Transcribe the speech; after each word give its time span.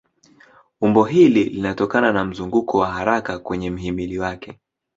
Umbo 0.81 1.03
hili 1.03 1.43
linatokana 1.43 2.11
na 2.11 2.25
mzunguko 2.25 2.77
wa 2.77 2.91
haraka 2.91 3.39
kwenye 3.39 3.69
mhimili 3.71 4.19
wake. 4.19 4.59